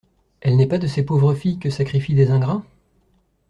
Elle 0.39 0.57
n'est 0.57 0.65
pas 0.65 0.79
de 0.79 0.87
ces 0.87 1.03
pauvres 1.05 1.35
filles 1.35 1.59
que 1.59 1.69
sacrifient 1.69 2.15
des 2.15 2.31
ingrats? 2.31 2.63